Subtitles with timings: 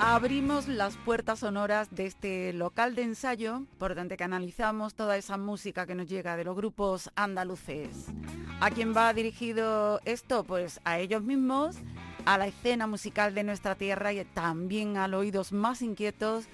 [0.00, 5.86] Abrimos las puertas sonoras de este local de ensayo por donde canalizamos toda esa música
[5.86, 8.06] que nos llega de los grupos andaluces.
[8.60, 10.44] ¿A quién va dirigido esto?
[10.44, 11.76] Pues a ellos mismos,
[12.26, 16.44] a la escena musical de nuestra tierra y también a los oídos más inquietos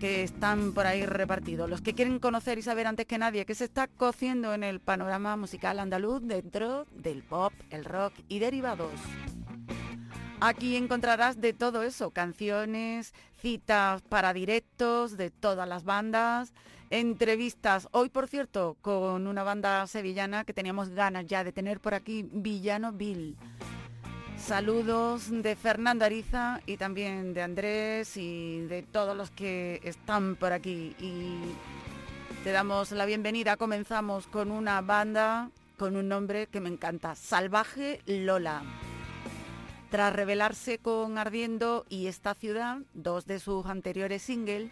[0.00, 1.68] que están por ahí repartidos.
[1.68, 4.80] Los que quieren conocer y saber antes que nadie qué se está cociendo en el
[4.80, 8.90] panorama musical andaluz dentro del pop, el rock y derivados.
[10.44, 16.52] Aquí encontrarás de todo eso, canciones, citas para directos de todas las bandas,
[16.90, 17.86] entrevistas.
[17.92, 22.28] Hoy, por cierto, con una banda sevillana que teníamos ganas ya de tener por aquí,
[22.32, 23.36] Villano Bill.
[24.36, 30.52] Saludos de Fernando Ariza y también de Andrés y de todos los que están por
[30.52, 30.96] aquí.
[30.98, 31.38] Y
[32.42, 33.56] te damos la bienvenida.
[33.56, 38.64] Comenzamos con una banda con un nombre que me encanta, Salvaje Lola.
[39.92, 44.70] Tras revelarse con Ardiendo y Esta Ciudad, dos de sus anteriores singles,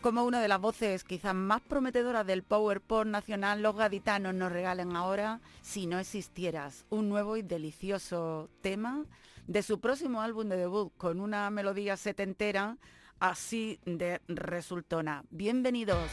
[0.00, 4.50] como una de las voces quizás más prometedoras del power pop nacional, los gaditanos nos
[4.50, 9.04] regalen ahora Si no existieras, un nuevo y delicioso tema
[9.46, 12.76] de su próximo álbum de debut con una melodía setentera
[13.20, 15.22] así de resultona.
[15.30, 16.10] Bienvenidos.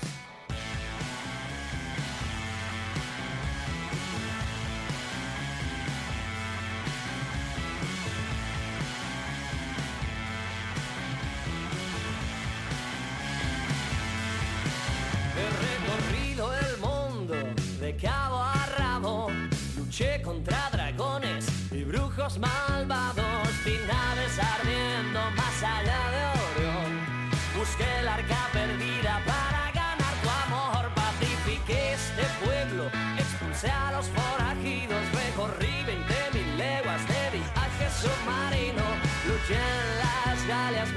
[20.28, 26.92] Contra dragones y brujos malvados y naves ardiendo más allá de Orión.
[27.58, 32.83] Busqué el arca perdida para ganar tu amor, pacifiqué este pueblo,
[33.17, 38.86] expulsé a los forajidos, recorrí 20 mil leguas de viaje submarino,
[39.27, 40.89] luché en las galeas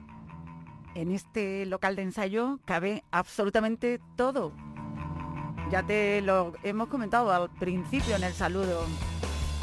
[0.95, 4.53] En este local de ensayo cabe absolutamente todo.
[5.71, 8.85] Ya te lo hemos comentado al principio en el saludo.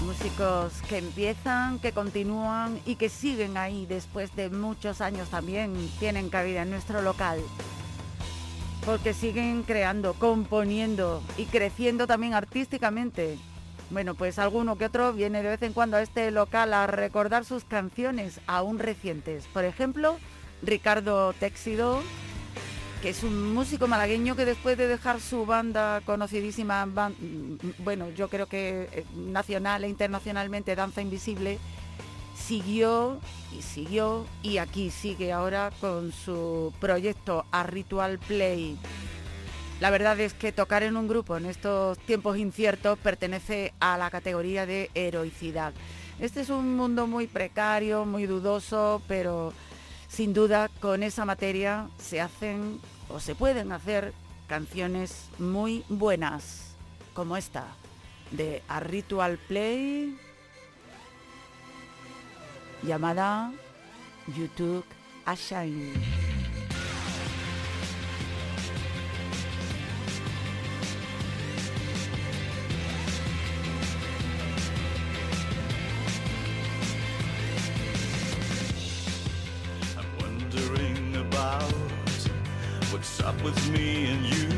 [0.04, 6.28] Músicos que empiezan, que continúan y que siguen ahí después de muchos años también tienen
[6.28, 7.38] cabida en nuestro local.
[8.84, 13.38] Porque siguen creando, componiendo y creciendo también artísticamente.
[13.90, 17.44] Bueno, pues alguno que otro viene de vez en cuando a este local a recordar
[17.44, 19.46] sus canciones aún recientes.
[19.46, 20.18] Por ejemplo,
[20.62, 22.02] Ricardo Texido,
[23.00, 26.86] que es un músico malagueño que después de dejar su banda conocidísima,
[27.78, 31.58] bueno, yo creo que eh, nacional e internacionalmente Danza Invisible,
[32.48, 33.20] siguió
[33.54, 38.78] y siguió y aquí sigue ahora con su proyecto A Ritual Play.
[39.80, 44.08] La verdad es que tocar en un grupo en estos tiempos inciertos pertenece a la
[44.08, 45.74] categoría de heroicidad.
[46.20, 49.52] Este es un mundo muy precario, muy dudoso, pero
[50.08, 52.80] sin duda, con esa materia se hacen
[53.10, 54.14] o se pueden hacer
[54.46, 56.74] canciones muy buenas,
[57.12, 57.66] como esta,
[58.30, 60.16] de A Ritual Play,
[62.82, 63.52] llamada
[64.26, 64.84] YouTube
[65.26, 65.92] a Shine.
[83.28, 84.48] up with me and you.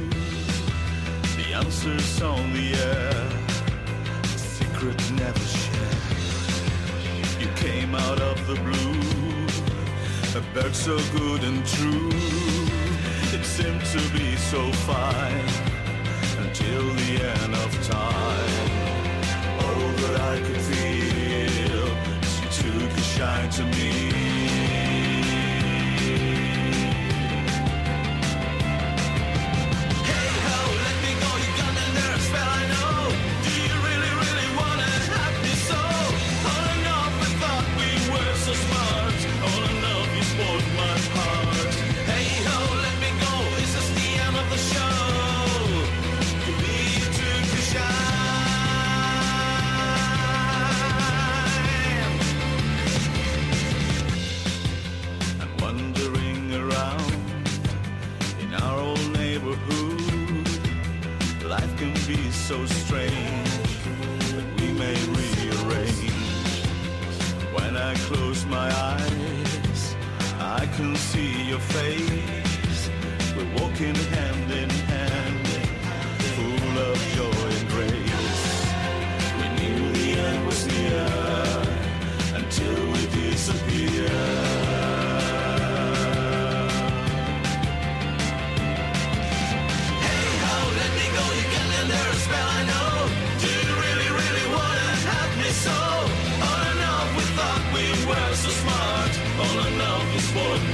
[1.37, 3.30] The answer's on the air,
[10.55, 12.11] bird so good and true.
[13.33, 15.49] It seemed to be so fine
[16.45, 18.71] until the end of time.
[19.65, 21.87] All that I could feel,
[22.33, 24.40] she took a shine to me.
[62.51, 63.51] So strange
[64.35, 66.65] that we may rearrange.
[67.55, 69.97] When I close my eyes,
[70.41, 72.91] I can see your face.
[73.37, 75.47] We're walking hand in hand,
[76.35, 78.45] full of joy and grace.
[79.39, 81.07] We knew the end was near
[82.35, 84.40] until we disappeared.
[100.35, 100.70] one.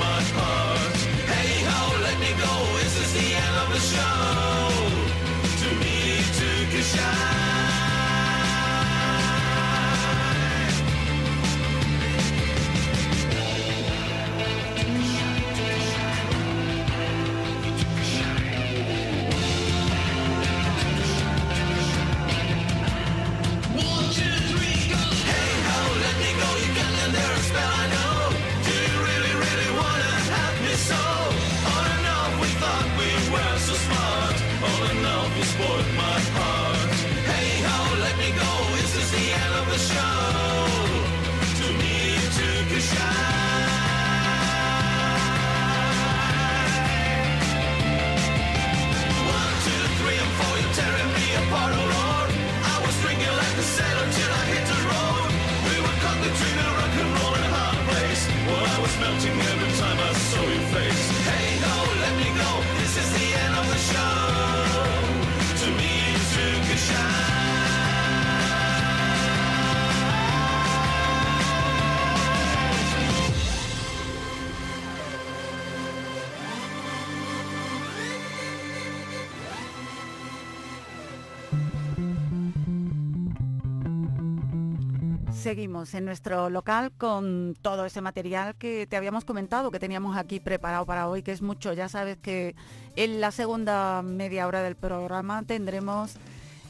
[85.84, 90.86] En nuestro local con todo ese material que te habíamos comentado, que teníamos aquí preparado
[90.86, 91.72] para hoy, que es mucho.
[91.72, 92.54] Ya sabes que
[92.96, 96.16] en la segunda media hora del programa tendremos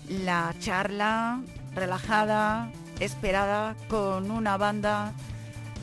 [0.09, 1.41] la charla
[1.75, 2.71] relajada,
[3.01, 5.13] esperada, con una banda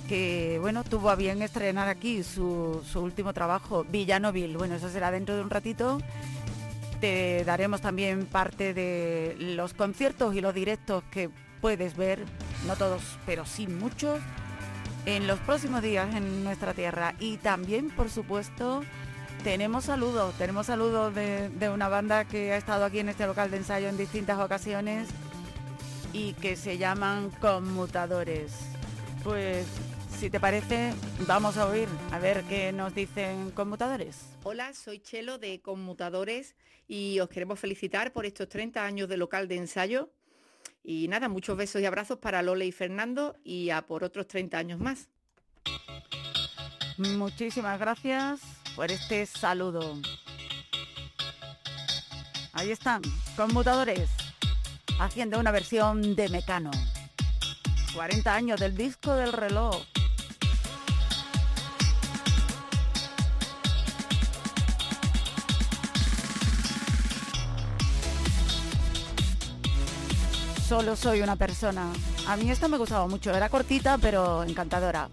[0.08, 4.58] que, bueno, tuvo a bien estrenar aquí su, su último trabajo, Villanovil.
[4.58, 6.00] Bueno, eso será dentro de un ratito.
[7.00, 11.30] Te daremos también parte de los conciertos y los directos que
[11.64, 12.20] puedes ver,
[12.68, 14.20] no todos, pero sí muchos,
[15.06, 17.16] en los próximos días en nuestra tierra.
[17.22, 18.84] Y también, por supuesto,
[19.46, 23.50] tenemos saludos, tenemos saludos de, de una banda que ha estado aquí en este local
[23.50, 25.08] de ensayo en distintas ocasiones
[26.12, 28.52] y que se llaman Conmutadores.
[29.24, 29.66] Pues
[30.20, 30.92] si te parece,
[31.28, 34.18] vamos a oír a ver qué nos dicen Conmutadores.
[34.44, 36.58] Hola, soy Chelo de Conmutadores
[36.90, 40.10] y os queremos felicitar por estos 30 años de local de ensayo.
[40.84, 44.58] Y nada, muchos besos y abrazos para Lole y Fernando y a por otros 30
[44.58, 45.08] años más.
[46.98, 48.42] Muchísimas gracias
[48.76, 50.00] por este saludo.
[52.52, 53.02] Ahí están,
[53.36, 54.10] conmutadores,
[55.00, 56.72] haciendo una versión de Mecano.
[57.96, 59.76] 40 años del disco del reloj.
[70.74, 71.94] Solo soy una persona.
[72.28, 75.08] A mí esta me gustaba mucho, era cortita pero encantadora.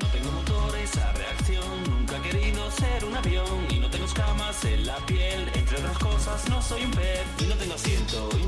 [0.00, 4.64] No tengo motores a reacción, nunca he querido ser un avión y no tengo escamas
[4.64, 5.48] en la piel.
[5.54, 8.46] Entre otras cosas, no soy un pez y no tengo asiento y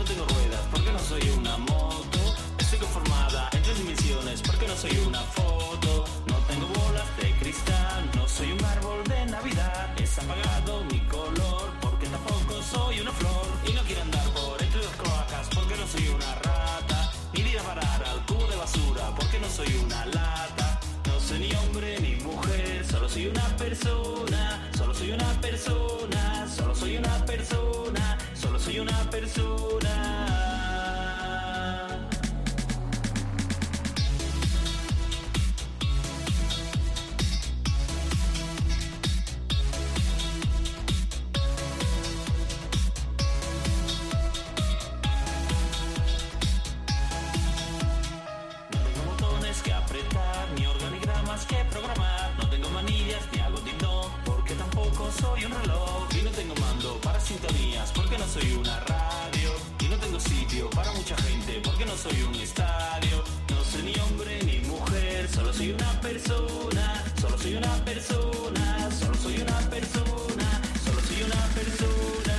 [57.30, 59.50] sintonías, porque no soy una radio.
[59.80, 63.22] Y no tengo sitio para mucha gente, porque no soy un estadio.
[63.50, 67.04] No soy ni hombre ni mujer, solo soy una persona.
[67.20, 72.38] Solo soy una persona, solo soy una persona, solo soy una persona.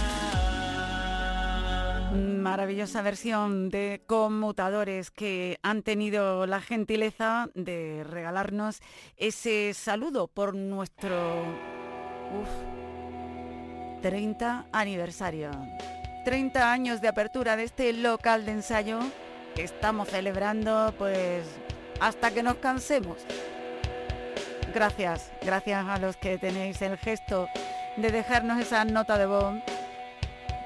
[2.41, 8.81] Maravillosa versión de conmutadores que han tenido la gentileza de regalarnos
[9.15, 11.43] ese saludo por nuestro
[12.41, 12.80] uf,
[14.01, 15.51] 30 aniversario.
[16.25, 18.99] 30 años de apertura de este local de ensayo
[19.55, 21.45] que estamos celebrando pues
[21.99, 23.17] hasta que nos cansemos.
[24.73, 27.47] Gracias, gracias a los que tenéis el gesto
[27.97, 29.55] de dejarnos esa nota de voz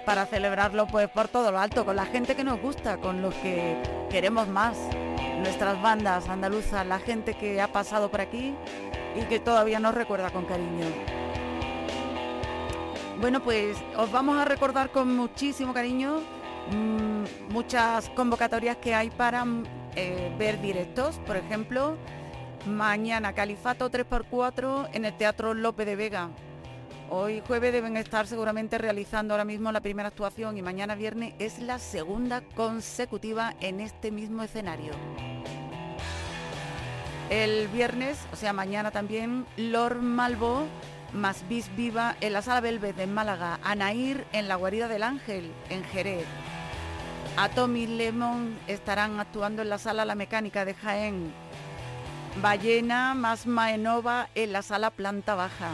[0.06, 3.34] para celebrarlo pues por todo lo alto, con la gente que nos gusta, con los
[3.36, 4.77] que queremos más,
[5.39, 8.56] nuestras bandas andaluzas, la gente que ha pasado por aquí
[9.15, 11.25] y que todavía nos recuerda con cariño.
[13.19, 16.19] Bueno, pues os vamos a recordar con muchísimo cariño
[16.72, 19.63] mm, muchas convocatorias que hay para mm,
[19.95, 21.98] eh, ver directos, por ejemplo,
[22.65, 26.29] mañana Califato 3x4 en el Teatro Lope de Vega,
[27.07, 31.60] Hoy jueves deben estar seguramente realizando ahora mismo la primera actuación y mañana viernes es
[31.60, 34.91] la segunda consecutiva en este mismo escenario.
[37.29, 40.65] El viernes, o sea mañana también, Lord Malvo
[41.15, 45.51] más Bis Viva en la Sala Belved en Málaga, Anair en la Guarida del Ángel
[45.69, 46.25] en Jerez.
[47.38, 51.34] Atomic Lemon estarán actuando en la Sala La Mecánica de Jaén.
[52.41, 55.72] Ballena más Maenova en la Sala Planta Baja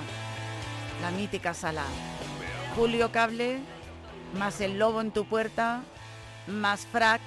[1.01, 1.83] la mítica sala.
[2.75, 3.59] Julio Cable,
[4.37, 5.81] más El Lobo en tu puerta,
[6.47, 7.21] más FRAC,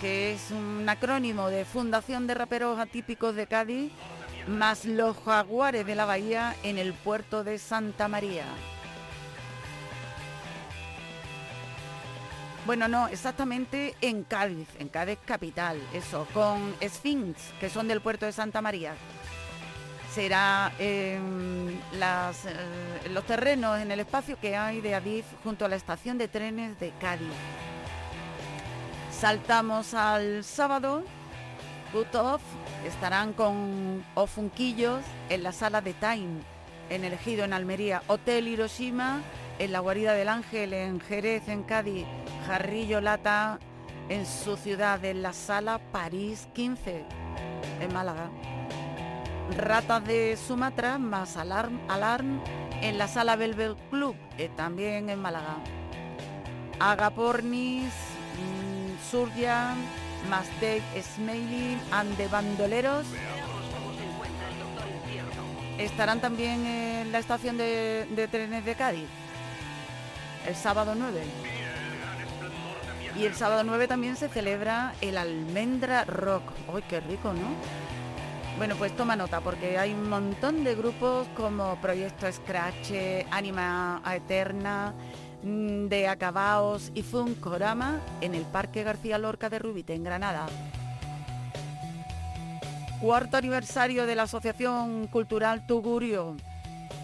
[0.00, 3.92] que es un acrónimo de Fundación de Raperos Atípicos de Cádiz,
[4.46, 8.44] más Los Jaguares de la Bahía en el puerto de Santa María.
[12.66, 18.26] Bueno, no, exactamente en Cádiz, en Cádiz capital, eso, con Sphinx, que son del puerto
[18.26, 18.94] de Santa María
[20.12, 25.68] será en las, eh, los terrenos, en el espacio que hay de Adif junto a
[25.68, 27.28] la estación de trenes de Cádiz.
[29.12, 31.04] Saltamos al sábado
[31.92, 32.42] Good Off
[32.86, 36.40] estarán con Ofunquillos en la sala de Time,
[36.88, 39.20] en el Ejido en Almería, Hotel Hiroshima
[39.58, 42.06] en la Guarida del Ángel en Jerez, en Cádiz,
[42.46, 43.58] Jarrillo Lata
[44.08, 47.04] en su ciudad, en la sala París 15,
[47.80, 48.30] en Málaga.
[49.56, 52.40] Ratas de Sumatra más Alarm, Alarm
[52.82, 55.56] en la sala Velvet Club, eh, también en Málaga.
[56.78, 59.74] Agapornis, mm, Surya,
[60.28, 63.06] más Dave Smiley and the Bandoleros.
[65.78, 69.08] Estarán también en la estación de, de trenes de Cádiz
[70.46, 71.20] el sábado 9.
[73.16, 76.44] Y el sábado 9 también se celebra el Almendra Rock.
[76.72, 77.48] ¡Ay, qué rico, ¿no?
[78.56, 82.92] Bueno, pues toma nota, porque hay un montón de grupos como Proyecto Scratch,
[83.30, 84.92] Anima Eterna,
[85.42, 90.46] de Acabaos y Funkorama en el Parque García Lorca de Rubite, en Granada.
[93.00, 96.36] Cuarto aniversario de la Asociación Cultural Tugurio.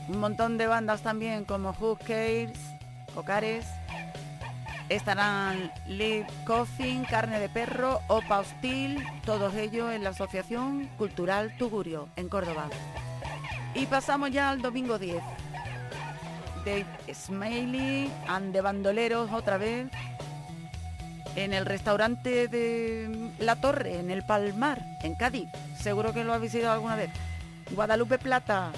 [0.09, 2.59] Un montón de bandas también como Who Cares,
[3.15, 3.67] Ocares.
[4.89, 12.09] Estarán Live Coffin, Carne de Perro, Opa Hostil, todos ellos en la Asociación Cultural Tugurio,
[12.15, 12.69] en Córdoba.
[13.75, 15.23] Y pasamos ya al domingo 10.
[16.67, 19.87] Dave Smiley and de Bandoleros otra vez
[21.37, 25.49] en el restaurante de La Torre, en el Palmar, en Cádiz.
[25.81, 27.11] Seguro que lo habéis ido alguna vez.
[27.71, 28.73] Guadalupe Plata,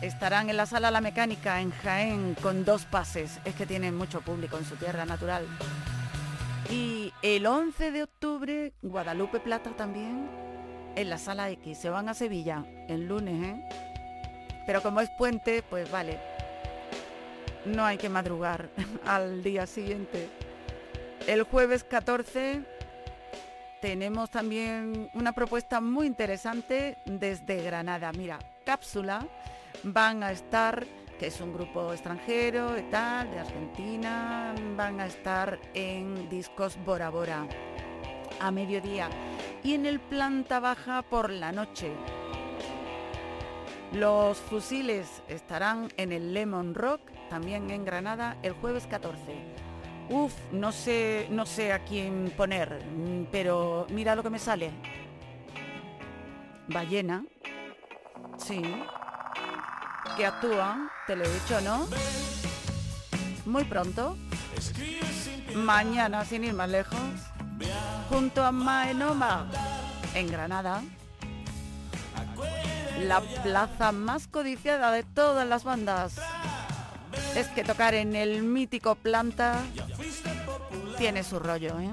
[0.00, 3.40] estarán en la sala La Mecánica en Jaén con dos pases.
[3.44, 5.48] Es que tienen mucho público en su tierra natural.
[6.70, 10.28] Y el 11 de octubre, Guadalupe Plata también
[10.94, 11.76] en la sala X.
[11.76, 13.87] Se van a Sevilla el lunes, ¿eh?
[14.68, 16.20] Pero como es puente, pues vale.
[17.64, 18.68] No hay que madrugar
[19.06, 20.28] al día siguiente.
[21.26, 22.60] El jueves 14
[23.80, 28.12] tenemos también una propuesta muy interesante desde Granada.
[28.12, 29.26] Mira, cápsula
[29.84, 30.86] van a estar,
[31.18, 37.08] que es un grupo extranjero y tal, de Argentina, van a estar en Discos Bora
[37.08, 37.46] Bora
[38.38, 39.08] a mediodía
[39.64, 41.90] y en el planta baja por la noche.
[43.92, 49.18] Los fusiles estarán en el Lemon Rock, también en Granada, el jueves 14.
[50.10, 52.82] Uf, no sé, no sé a quién poner,
[53.30, 54.70] pero mira lo que me sale.
[56.68, 57.24] Ballena.
[58.36, 58.62] Sí
[60.18, 61.86] que actúan, te lo he dicho, ¿no?
[63.46, 64.16] Muy pronto,
[65.54, 66.98] mañana sin ir más lejos,
[68.08, 69.48] junto a Maenoma,
[70.14, 70.82] en Granada,
[73.00, 76.14] la plaza más codiciada de todas las bandas.
[77.34, 79.62] Es que tocar en el mítico planta
[80.96, 81.90] tiene su rollo, ¿eh?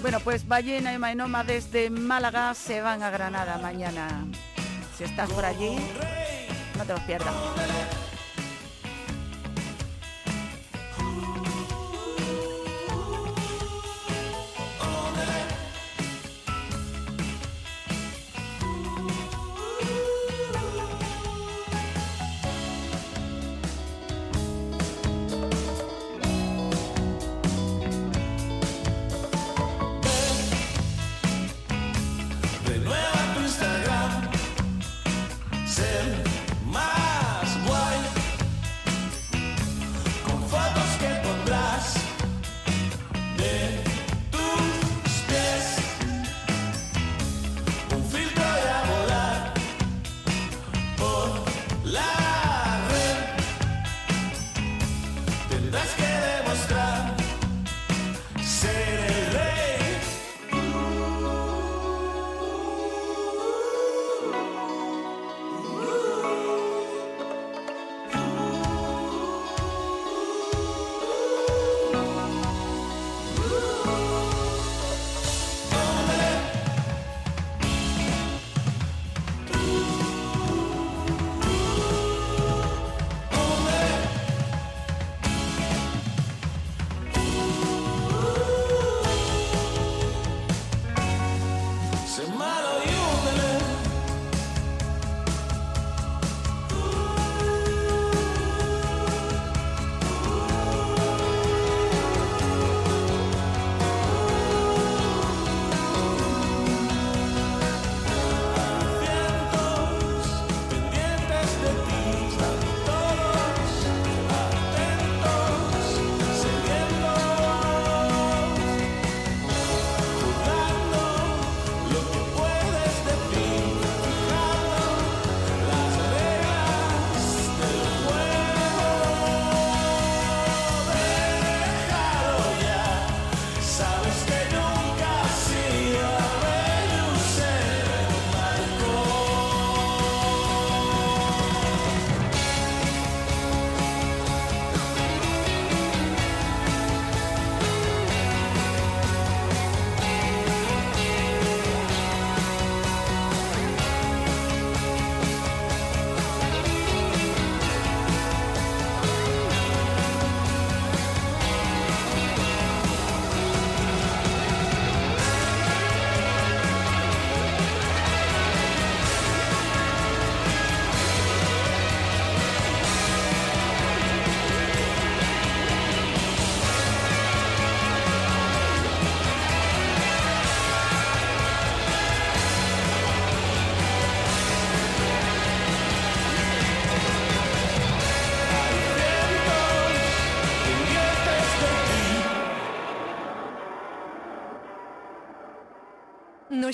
[0.00, 4.26] Bueno, pues Ballena y Maenoma desde Málaga se van a Granada mañana.
[4.96, 5.76] Si estás por allí,
[6.76, 7.34] no te los pierdas.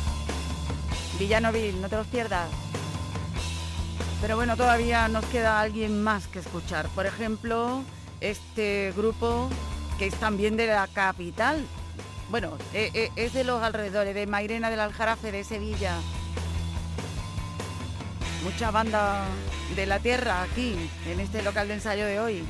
[1.19, 2.49] Villanovil, no te los pierdas.
[4.21, 6.87] Pero bueno, todavía nos queda alguien más que escuchar.
[6.95, 7.83] Por ejemplo,
[8.21, 9.49] este grupo
[9.99, 11.63] que es también de la capital.
[12.29, 15.95] Bueno, e, e, es de los alrededores, de Mairena del Aljarafe, de Sevilla.
[18.43, 19.25] Mucha banda
[19.75, 20.75] de la tierra aquí,
[21.07, 22.43] en este local de ensayo de hoy.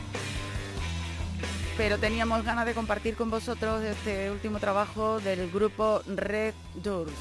[1.78, 7.12] Pero teníamos ganas de compartir con vosotros este último trabajo del grupo Red Doors.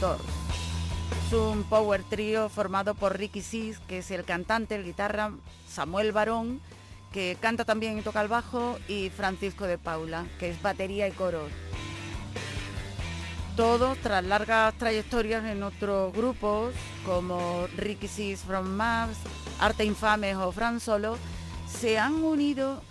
[0.00, 0.22] Doors.
[1.26, 5.32] Es un power trio formado por Ricky Sis, que es el cantante, el guitarra,
[5.68, 6.60] Samuel Barón,
[7.12, 11.12] que canta también y toca el bajo, y Francisco de Paula, que es batería y
[11.12, 11.48] coro.
[13.56, 19.16] Todos, tras largas trayectorias en otros grupos, como Ricky Sis from Mars,
[19.60, 21.18] Arte Infames o Fran Solo,
[21.68, 22.82] se han unido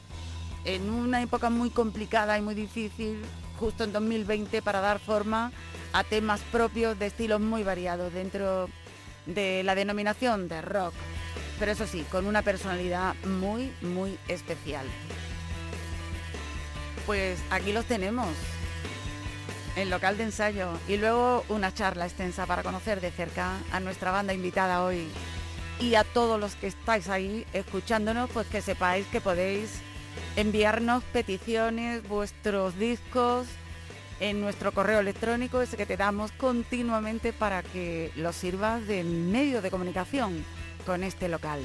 [0.64, 3.22] en una época muy complicada y muy difícil,
[3.60, 5.52] justo en 2020, para dar forma
[5.94, 8.70] a temas propios de estilos muy variados dentro
[9.26, 10.94] de la denominación de rock
[11.62, 14.84] pero eso sí, con una personalidad muy, muy especial.
[17.06, 18.30] Pues aquí los tenemos,
[19.76, 24.12] en local de ensayo, y luego una charla extensa para conocer de cerca a nuestra
[24.12, 25.08] banda invitada hoy.
[25.80, 29.82] Y a todos los que estáis ahí escuchándonos, pues que sepáis que podéis
[30.36, 33.48] enviarnos peticiones, vuestros discos,
[34.22, 39.64] en nuestro correo electrónico, ese que te damos continuamente para que los sirvas de medio
[39.64, 40.46] de comunicación
[40.86, 41.60] con este local.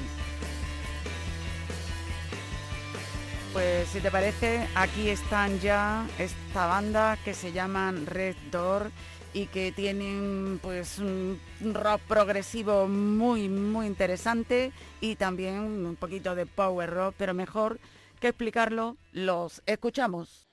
[3.53, 8.91] Pues si te parece, aquí están ya esta banda que se llaman Red Door
[9.33, 11.39] y que tienen pues un
[11.73, 17.79] rock progresivo muy muy interesante y también un poquito de power rock, pero mejor
[18.19, 20.46] que explicarlo, los escuchamos.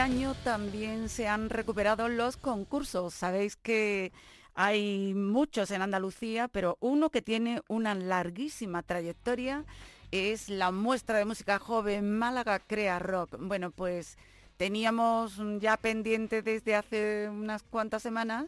[0.00, 3.12] Año también se han recuperado los concursos.
[3.12, 4.12] Sabéis que
[4.54, 9.66] hay muchos en Andalucía, pero uno que tiene una larguísima trayectoria
[10.10, 13.36] es la muestra de música joven Málaga Crea Rock.
[13.38, 14.16] Bueno, pues
[14.56, 18.46] teníamos ya pendiente desde hace unas cuantas semanas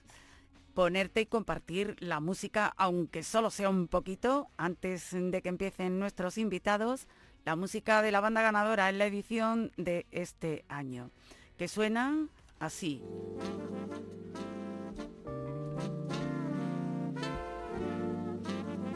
[0.72, 6.38] ponerte y compartir la música, aunque solo sea un poquito, antes de que empiecen nuestros
[6.38, 7.06] invitados,
[7.44, 11.10] la música de la banda ganadora en la edición de este año,
[11.56, 12.26] que suena
[12.58, 13.02] así.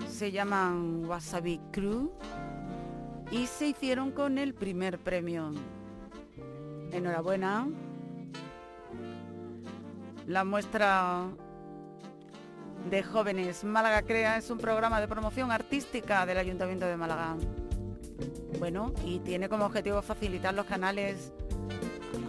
[0.09, 2.11] Se llaman Wasabi Crew
[3.31, 5.53] y se hicieron con el primer premio.
[6.93, 7.69] Enhorabuena.
[10.27, 11.29] La muestra
[12.91, 17.37] de jóvenes Málaga Crea es un programa de promoción artística del Ayuntamiento de Málaga.
[18.59, 21.33] Bueno, y tiene como objetivo facilitar los canales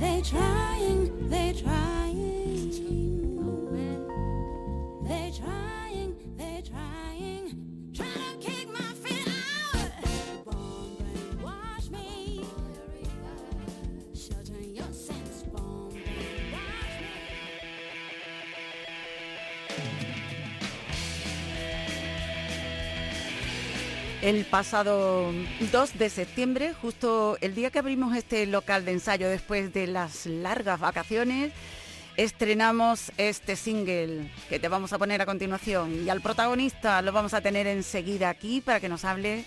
[0.00, 2.70] They trying, they trying.
[5.04, 7.13] They trying, they trying.
[24.24, 25.30] El pasado
[25.70, 30.24] 2 de septiembre, justo el día que abrimos este local de ensayo después de las
[30.24, 31.52] largas vacaciones,
[32.16, 36.06] estrenamos este single que te vamos a poner a continuación.
[36.06, 39.44] Y al protagonista lo vamos a tener enseguida aquí para que nos hable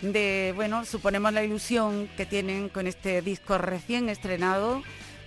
[0.00, 4.82] de, bueno, suponemos la ilusión que tienen con este disco recién estrenado,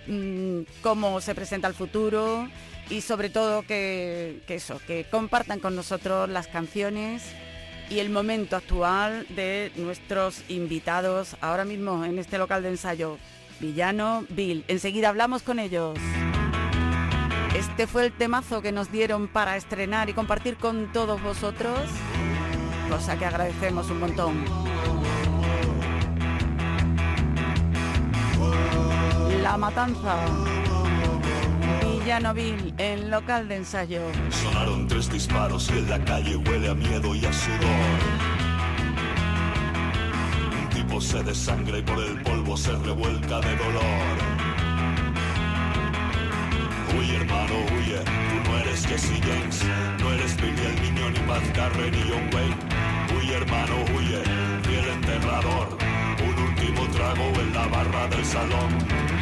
[0.08, 2.50] mm, cómo se presenta el futuro
[2.90, 7.22] y sobre todo que, que eso, que compartan con nosotros las canciones
[7.90, 13.18] y el momento actual de nuestros invitados ahora mismo en este local de ensayo,
[13.58, 14.64] Villano Bill.
[14.68, 15.98] Enseguida hablamos con ellos.
[17.56, 21.80] Este fue el temazo que nos dieron para estrenar y compartir con todos vosotros,
[22.88, 24.44] cosa que agradecemos un montón.
[29.42, 30.16] La matanza.
[32.10, 34.00] Villanovil, en local de ensayo.
[34.30, 37.98] Sonaron tres disparos y en la calle huele a miedo y a sudor.
[40.60, 44.16] Un tipo se desangra y por el polvo se revuelca de dolor.
[46.98, 49.62] Huye hermano, huye, tú no eres Jesse James,
[50.00, 52.56] no eres Billy el niño, ni Baz Carre, ni John Wayne.
[53.14, 54.20] Huye hermano, huye,
[54.64, 55.78] fiel enterrador,
[56.28, 59.19] un último trago en la barra del salón.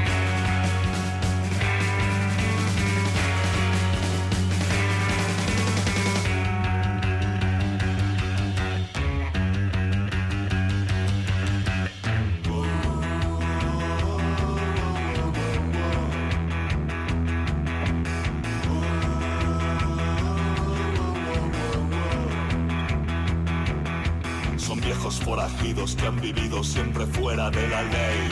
[25.99, 28.29] Que han vivido siempre fuera de la ley.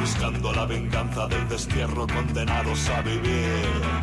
[0.00, 4.01] Buscando la venganza del destierro, condenados a vivir.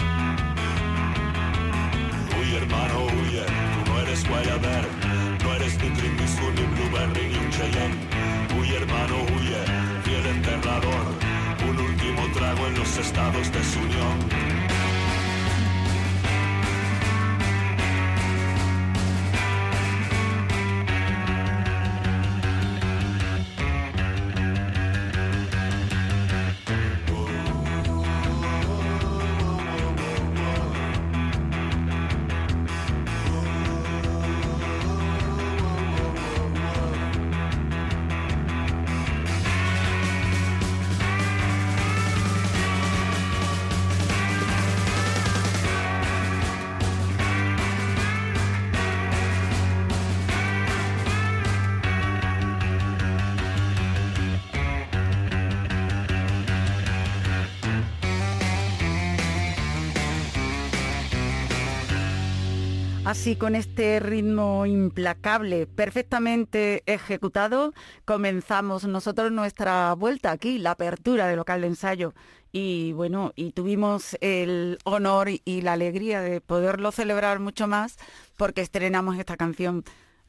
[63.09, 67.73] Así con este ritmo implacable, perfectamente ejecutado,
[68.05, 72.13] comenzamos nosotros nuestra vuelta aquí, la apertura del local de ensayo.
[72.51, 77.97] Y bueno, y tuvimos el honor y la alegría de poderlo celebrar mucho más
[78.37, 79.83] porque estrenamos esta canción.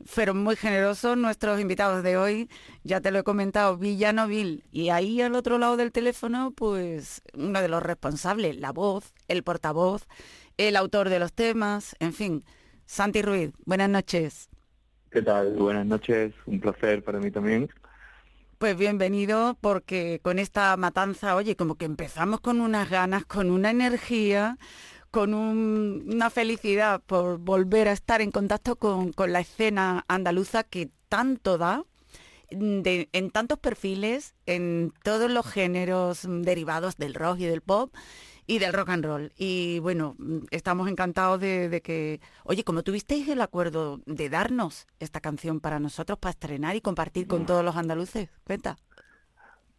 [0.06, 2.48] Fueron muy generosos nuestros invitados de hoy,
[2.82, 4.64] ya te lo he comentado, Villanovil.
[4.72, 9.42] Y ahí al otro lado del teléfono, pues uno de los responsables, la voz, el
[9.42, 10.08] portavoz,
[10.56, 12.42] el autor de los temas, en fin
[12.90, 14.48] Santi Ruiz, buenas noches.
[15.12, 15.54] ¿Qué tal?
[15.54, 17.70] Buenas noches, un placer para mí también.
[18.58, 23.70] Pues bienvenido porque con esta matanza, oye, como que empezamos con unas ganas, con una
[23.70, 24.58] energía,
[25.12, 31.58] con una felicidad por volver a estar en contacto con, la escena andaluza que tanto
[31.58, 31.84] da,
[32.50, 37.94] en tantos perfiles, en todos los géneros derivados del rock y del pop
[38.50, 39.32] y del rock and roll.
[39.36, 45.20] Y bueno, mm, estamos encantados de, que, oye, como tuvisteis el acuerdo de darnos esta
[45.20, 48.76] canción para nosotros, para estrenar y compartir con todos los andaluces, cuenta.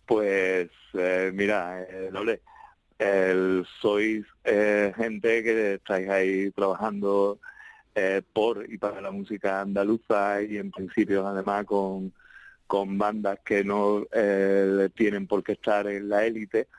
[0.06, 7.40] Pues eh, mira, eh, sois eh, gente que estáis ahí trabajando
[7.94, 12.14] eh, por y para la música andaluza y en principio además con,
[12.68, 14.06] con bandas que no
[14.96, 16.70] tienen por qué estar en la élite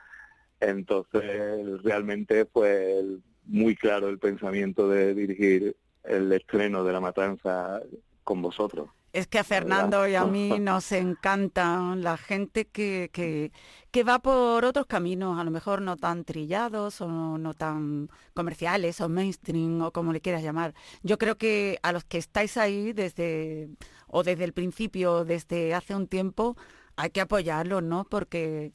[0.69, 3.03] entonces, realmente fue
[3.45, 7.81] muy claro el pensamiento de dirigir el estreno de La Matanza
[8.23, 8.89] con vosotros.
[9.13, 13.51] Es que a Fernando y a mí nos encanta la gente que, que,
[13.91, 18.99] que, va por otros caminos, a lo mejor no tan trillados o no, tan comerciales
[19.01, 20.73] o mainstream o como le quieras llamar.
[21.03, 23.69] Yo creo que a los que estáis ahí desde
[24.07, 26.57] o desde el principio, desde hace un tiempo,
[26.95, 28.05] hay que apoyarlos, ¿no?
[28.05, 28.73] Porque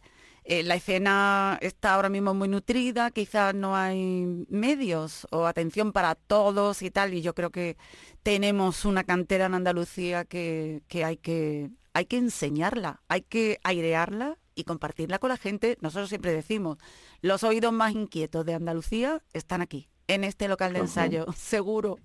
[0.51, 6.15] eh, la escena está ahora mismo muy nutrida, quizás no hay medios o atención para
[6.15, 7.77] todos y tal, y yo creo que
[8.23, 14.65] tenemos una cantera en Andalucía que, hay, que hay que enseñarla, hay que airearla y
[14.65, 15.77] compartirla con la gente.
[15.83, 16.79] Nosotros siempre decimos,
[17.21, 21.99] los oídos más inquietos de Andalucía están aquí, en este local de ensayo, seguro,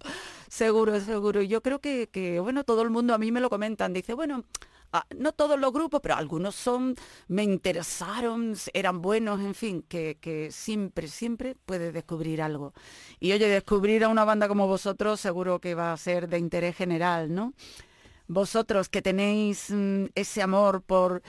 [0.50, 1.41] seguro, seguro.
[1.41, 4.14] Y yo creo que, que, bueno, todo el mundo a mí me lo comentan, dice,
[4.14, 4.44] bueno,
[4.96, 6.94] Ah, no todos los grupos, pero algunos son,
[7.28, 12.74] me interesaron, eran buenos, en fin, que, siempre, siempre puedes descubrir algo.
[13.20, 16.76] Y oye, descubrir a una banda como vosotros seguro que va a ser de interés
[16.76, 17.54] general, ¿no?
[18.28, 21.24] Vosotros que tenéis mm, ese amor por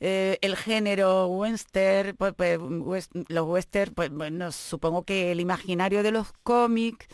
[0.00, 6.12] eh, el género western, pues, pues los western, pues bueno, supongo que el imaginario de
[6.12, 7.06] los cómics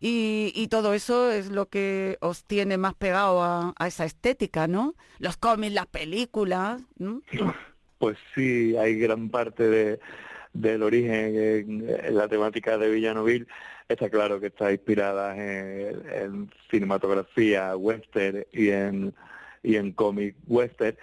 [0.00, 4.94] y, todo eso es lo que os tiene más pegado a, esa estética, ¿no?
[5.18, 6.80] Los cómics, las películas.
[6.98, 7.22] ¿no?
[7.98, 10.00] Pues sí, hay gran parte de,
[10.52, 13.48] del origen en, la temática de Villanovil.
[13.88, 19.14] Está claro que está inspirada en, cinematografía western y en,
[19.64, 20.96] y en cómic western.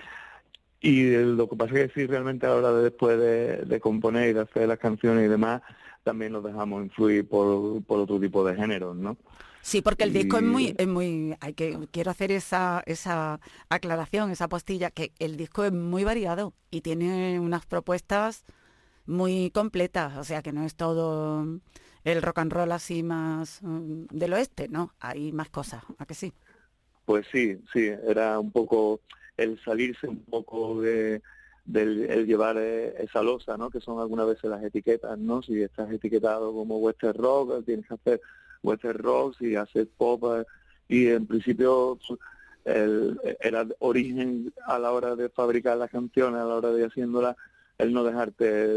[0.79, 3.79] Y lo que pasa es que sí, realmente a la hora de después de, de
[3.81, 5.63] componer y de hacer las canciones y demás,
[6.05, 9.17] también nos dejamos influir por, por otro tipo de géneros, ¿no?
[9.61, 14.29] Sí, porque el disco es muy, es muy, hay que, quiero hacer esa, esa aclaración,
[14.29, 18.45] esa postilla, que el disco es muy variado y tiene unas propuestas
[19.07, 21.59] muy completas, o sea que no es todo
[22.03, 24.93] el rock and roll así más mm, del oeste, ¿no?
[24.99, 26.31] Hay más cosas, ¿a que sí?
[27.05, 29.01] Pues sí, sí, era un poco
[29.35, 31.23] el salirse un poco de
[31.65, 33.69] del el llevar eh, esa losa, ¿no?
[33.69, 35.41] Que son algunas veces las etiquetas, ¿no?
[35.41, 38.21] Si estás etiquetado como western rock, tienes que hacer
[38.61, 40.45] western rock, si haces pop, eh,
[40.87, 41.97] y en principio
[42.65, 47.35] el, era origen a la hora de fabricar las canciones, a la hora de haciéndolas,
[47.77, 48.69] el no dejarte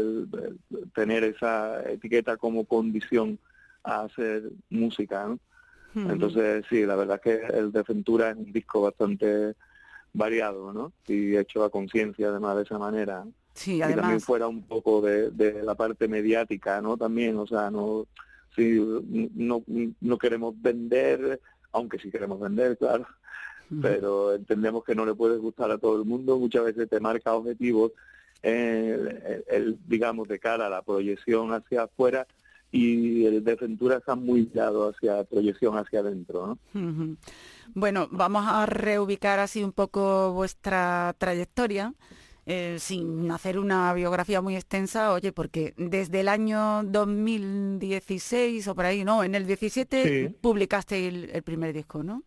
[0.93, 3.39] tener esa etiqueta como condición
[3.83, 5.39] a hacer música, ¿no?
[5.95, 9.55] Entonces, sí, la verdad es que el de Ventura es un disco bastante
[10.13, 10.91] variado, ¿no?
[11.07, 13.25] Y hecho a conciencia además de esa manera.
[13.53, 13.97] Sí, además...
[13.97, 16.97] Y también fuera un poco de, de, la parte mediática, ¿no?
[16.97, 18.05] También, o sea, no,
[18.55, 18.79] sí,
[19.35, 19.63] no,
[20.01, 21.39] no queremos vender,
[21.71, 23.05] aunque sí queremos vender, claro,
[23.81, 27.35] pero entendemos que no le puede gustar a todo el mundo, muchas veces te marca
[27.35, 27.91] objetivos,
[28.41, 32.25] eh, el, digamos, de cara a la proyección hacia afuera
[32.71, 37.17] y el de Ventura está muy dado hacia proyección hacia adentro, ¿no?
[37.73, 41.93] Bueno, vamos a reubicar así un poco vuestra trayectoria.
[42.51, 48.85] Eh, sin hacer una biografía muy extensa, oye, porque desde el año 2016 o por
[48.85, 52.23] ahí, no, en el 17 publicaste el, primer disco, ¿no?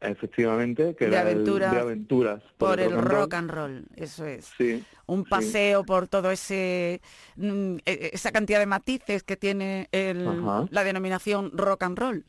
[0.00, 4.48] Efectivamente, que de, era aventura, de aventuras por, el, rock, and roll, eso es.
[4.56, 7.00] Sí, un paseo por todo ese
[7.36, 10.24] mm, e, e, esa cantidad de matices que tiene el,
[10.70, 12.24] la denominación rock and roll.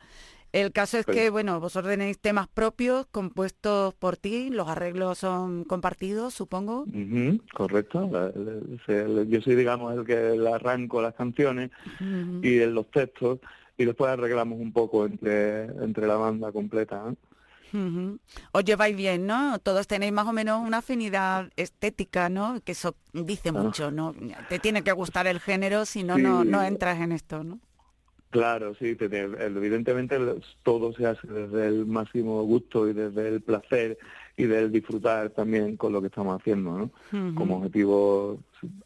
[0.52, 5.64] El caso es que, bueno, vos tenéis temas propios compuestos por ti, los arreglos son
[5.64, 6.86] compartidos, supongo.
[7.54, 8.10] correcto.
[9.28, 11.70] yo soy, digamos, el que le arranco las canciones
[12.42, 13.40] y los textos
[13.78, 17.14] y después arreglamos un poco entre, entre la banda completa.
[18.52, 19.60] Os lleváis bien, ¿no?
[19.60, 22.62] Todos tenéis más o menos una afinidad estética, ¿no?
[22.64, 23.54] Que eso dice ah.
[23.54, 24.14] mucho, ¿no?
[24.50, 27.60] Te tiene que gustar el género, si no, no, no entras en esto, ¿no?
[28.30, 30.20] Claro, sí, evidentemente
[30.62, 33.98] todo se hace desde el máximo gusto y desde el placer
[34.38, 36.78] y del disfrutar también con lo que estamos haciendo,
[37.12, 37.34] ¿no?
[37.34, 38.40] Como objetivo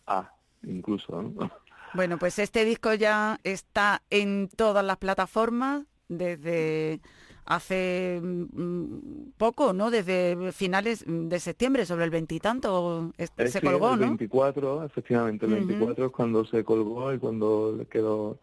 [0.08, 0.32] A,
[0.64, 1.52] incluso, ¿no?
[1.96, 7.02] Bueno, pues este disco ya está en todas las plataformas desde
[7.46, 9.92] hace mm, poco, ¿no?
[9.92, 14.08] Desde finales de septiembre, sobre el veintitanto, se sí, colgó, el ¿no?
[14.08, 18.40] 24, efectivamente, el 24 es cuando se colgó y cuando le quedó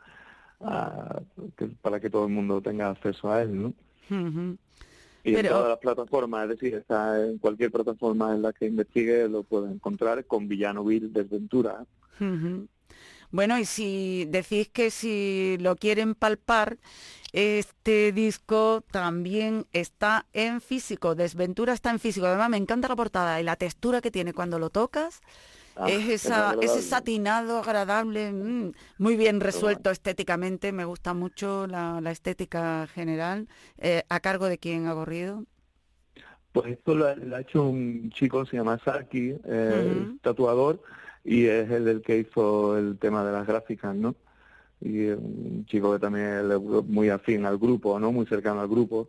[0.60, 3.72] para que todo el mundo tenga acceso a él, ¿no?
[5.22, 9.28] Y en todas las plataformas, es decir, está en cualquier plataforma en la que investigue
[9.28, 11.84] lo puede encontrar con Villano Vil Desventura.
[13.30, 16.78] Bueno, y si decís que si lo quieren palpar,
[17.32, 22.26] este disco también está en físico, Desventura está en físico.
[22.26, 25.20] Además, me encanta la portada y la textura que tiene cuando lo tocas.
[25.76, 32.02] Ah, es esa, ese satinado agradable, mm, muy bien resuelto estéticamente, me gusta mucho la,
[32.10, 33.48] estética general.
[33.78, 35.44] Eh, ¿A cargo de quién ha corrido?
[36.52, 40.82] Pues esto lo ha, hecho un chico, se llama Saki, eh, tatuador,
[41.24, 44.14] y es el del que hizo el tema de las gráficas, ¿no?
[44.80, 48.12] Y un chico que también es muy afín al grupo, ¿no?
[48.12, 49.08] Muy cercano al grupo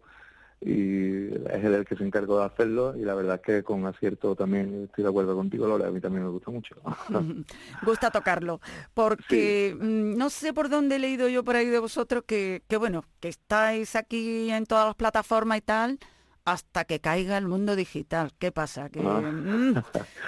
[0.63, 4.35] y es el que se encargó de hacerlo y la verdad es que con acierto
[4.35, 6.75] también estoy de acuerdo contigo Lola, a mí también me gusta mucho.
[7.83, 8.61] gusta tocarlo,
[8.93, 12.77] porque mm, no sé por dónde he leído yo por ahí de vosotros que, que
[12.77, 15.99] bueno, que estáis aquí en todas las plataformas y tal,
[16.45, 18.31] hasta que caiga el mundo digital.
[18.39, 18.89] ¿Qué pasa?
[18.89, 19.21] Que ah.
[19.21, 19.77] mm,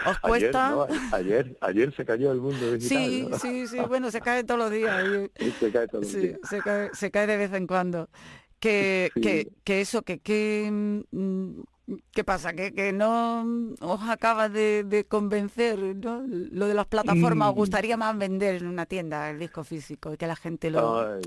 [0.07, 0.87] os cuesta.
[1.11, 2.97] Ayer, ayer, se cayó el mundo digital.
[2.97, 3.77] Sí, sí, sí.
[3.87, 5.03] Bueno, se cae todos los días.
[5.59, 6.39] se cae todos los días.
[6.49, 8.09] Se cae, se cae de vez en cuando
[8.63, 11.63] que, que, que, eso, que, que mm,
[12.11, 12.53] ¿qué pasa?
[12.53, 13.45] Que, que no
[13.81, 16.23] os acaba de, convencer, ¿no?
[16.27, 17.57] Lo de las plataformas, ¿os mm.
[17.57, 21.19] gustaría más vender en una tienda el disco físico y que la gente lo...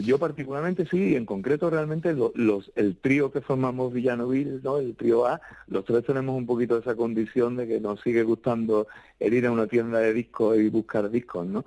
[0.00, 4.78] yo particularmente sí, y en concreto realmente los, el trío que formamos Villanovil, ¿no?
[4.78, 8.86] el trío A, los tres tenemos un poquito esa condición de que nos sigue gustando
[9.20, 11.64] el ir a una tienda de discos y buscar discos, ¿no?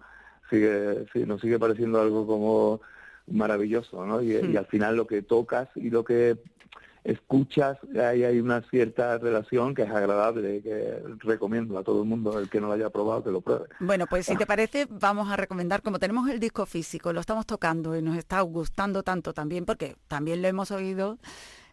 [0.50, 2.82] Sigue, sí, nos sigue pareciendo algo como
[3.28, 4.22] maravilloso, ¿no?
[4.22, 6.38] Y, al final lo que tocas y lo que
[7.04, 12.38] escuchas, ahí hay una cierta relación que es agradable, que recomiendo a todo el mundo,
[12.38, 13.66] el que no lo haya probado, que lo pruebe.
[13.80, 17.46] Bueno, pues si te parece, vamos a recomendar, como tenemos el disco físico, lo estamos
[17.46, 21.18] tocando y nos está gustando tanto también, porque también lo hemos oído,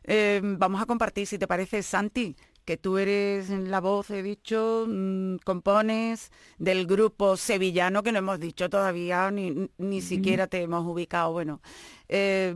[0.04, 2.34] eh, vamos a compartir, si te parece, Santi,
[2.68, 8.38] que tú eres la voz, he dicho, mm, compones del grupo sevillano, que no hemos
[8.38, 11.32] dicho todavía, ni, ni siquiera te hemos ubicado.
[11.32, 11.62] Bueno,
[12.10, 12.54] eh,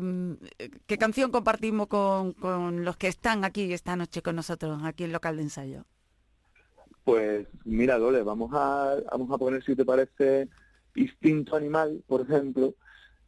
[0.87, 5.13] ¿qué canción compartimos con, con los que están aquí esta noche con nosotros, aquí en
[5.13, 5.87] local de ensayo?
[7.05, 10.47] Pues mira, Dole, vamos a, vamos a poner, si te parece,
[10.95, 12.75] Instinto Animal, por ejemplo,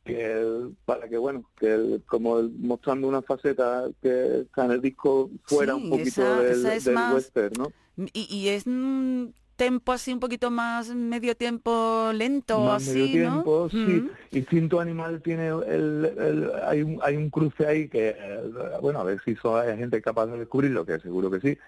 [0.05, 5.75] que para que, bueno, que como mostrando una faceta que está en el disco fuera
[5.75, 7.73] Sí, un poquito esa- del, esa es del más- western, ¿no?
[8.13, 13.13] Y, y es un tempo así un poquito más medio tiempo lento, Más así, medio
[13.13, 13.71] tiempo, ¿no?
[13.71, 13.77] sí.
[14.03, 14.11] Mm.
[14.33, 18.41] Instinto Animal tiene el, el- hay, un, hay un cruce ahí que, eh,
[18.83, 21.59] bueno, a ver si so- hay gente capaz de descubrirlo, que seguro que sí,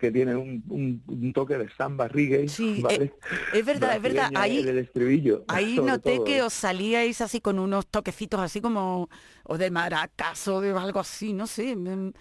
[0.00, 3.04] que tiene un, un- un toque de samba reggae, Sí, ¿vale?
[3.04, 3.12] eh,
[3.54, 4.30] es verdad, es verdad.
[4.34, 5.44] Ahí, el estribillo.
[5.48, 6.24] ahí noté todo.
[6.24, 9.08] que os salíais así con unos toquecitos así como,
[9.44, 12.12] o de maracas o de algo así, no sé, mm,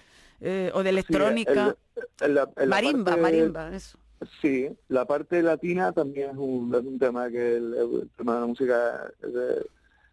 [0.41, 1.75] eh, o de electrónica.
[1.95, 3.97] el- en la- en la marimba, parte- marimba, eso.
[4.41, 8.41] Sí, la parte latina también es un, es un tema que el, el tema de
[8.41, 9.65] la música de-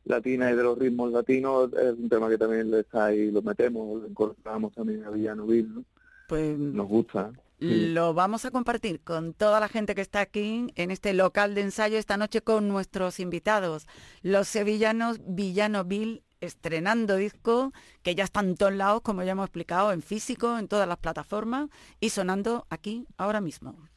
[0.05, 4.01] latina y de los ritmos latinos es un tema que también está ahí, lo metemos,
[4.03, 5.85] lo incorporamos también a Villanubil, ¿no?
[6.29, 7.33] Pues Nos gusta.
[7.59, 11.63] Lo vamos a compartir con toda la gente que está aquí en este local de
[11.63, 13.87] ensayo esta noche con nuestros invitados,
[14.21, 19.93] los sevillanos Villanoville, estrenando disco que ya está en todos lados, como ya hemos explicado,
[19.93, 23.89] en físico, en todas las plataformas y sonando aquí ahora mismo.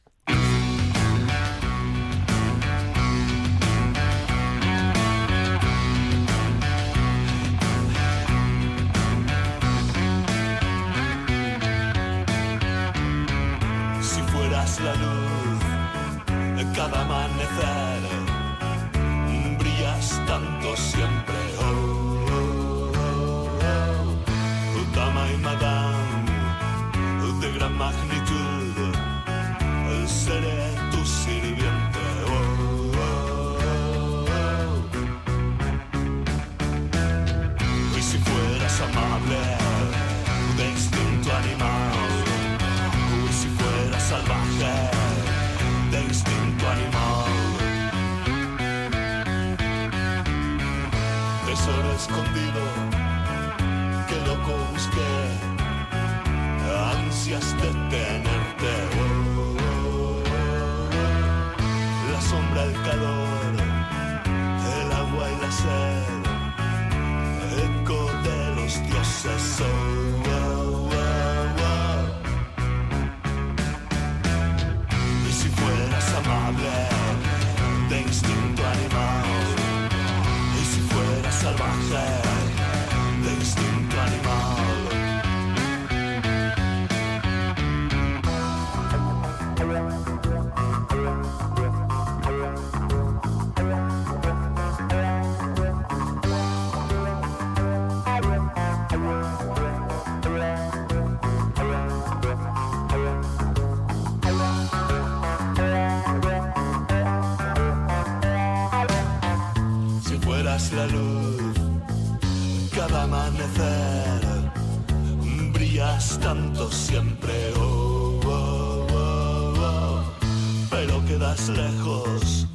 [121.48, 122.46] Lejos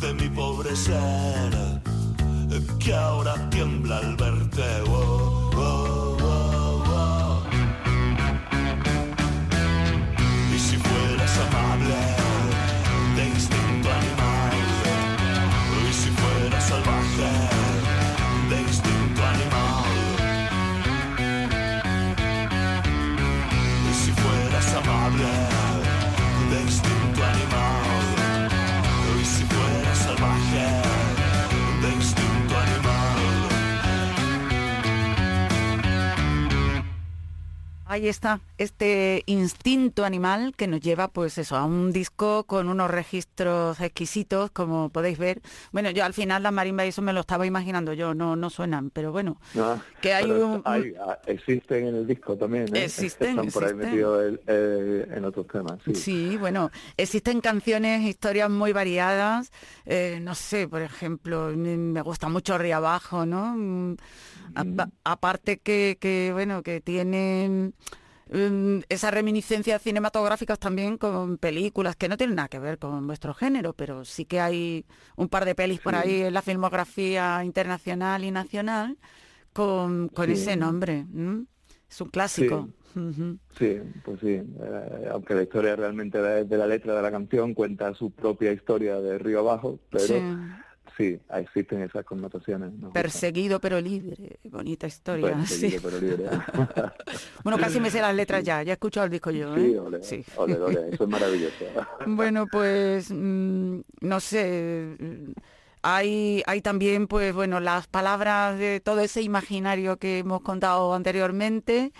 [0.00, 1.80] de mi pobre ser,
[2.78, 4.82] que ahora tiembla al verte.
[37.94, 42.90] Ahí está, este instinto animal que nos lleva pues eso, a un disco con unos
[42.90, 45.40] registros exquisitos, como podéis ver.
[45.70, 48.50] Bueno, yo al final la marimba y eso me lo estaba imaginando yo, no, no
[48.50, 52.86] suenan, pero bueno, Ah, que hay un- hay- ah, existen en el disco también, ¿eh?
[52.86, 53.90] Existen, Están por ahí existen.
[53.90, 55.94] metidos el- eh, en otros temas, sí.
[55.94, 59.52] Sí, bueno, existen canciones, historias muy variadas.
[59.86, 63.94] eh, no sé, por ejemplo, me me gusta mucho Río Abajo, ¿no?
[64.54, 67.74] Apa- aparte que, que, bueno, que tienen
[68.30, 73.34] mm, esas reminiscencias cinematográficas también con películas que no tienen nada que ver con vuestro
[73.34, 74.86] género, pero sí que hay
[75.16, 78.98] un par de pelis por ahí en la filmografía internacional y nacional
[79.52, 80.32] con, con Sí.
[80.32, 81.06] ese nombre.
[81.90, 82.68] Es un clásico.
[83.58, 84.28] Sí, pues sí.
[84.28, 88.52] Eh, aunque la historia realmente de, de, la letra de la canción cuenta su propia
[88.52, 90.14] historia de río abajo, pero sí,
[90.96, 92.72] sí existen esas connotaciones.
[92.92, 95.34] Perseguido pero libre, bonita historia.
[95.36, 96.24] Perseguido pero libre.
[97.44, 99.56] bueno, casi me sé las letras ya, ya he escuchado el disco yo.
[99.56, 99.80] ¿eh?
[100.02, 101.64] Sí, ole, ole, eso es maravilloso.
[102.06, 104.96] bueno, pues mm, no sé
[105.84, 111.92] hay, hay también, pues bueno, las palabras de todo ese imaginario que hemos contado anteriormente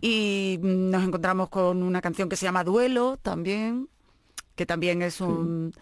[0.00, 3.88] y nos encontramos con una canción que se llama Duelo también,
[4.56, 5.72] que también es un...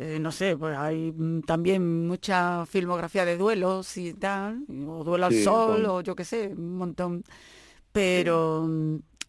[0.00, 1.12] Eh, no sé, pues hay
[1.44, 6.54] también mucha filmografía de duelos y tal, o duelo al sol, o yo qué sé,
[6.56, 7.24] un montón.
[7.90, 8.68] Pero,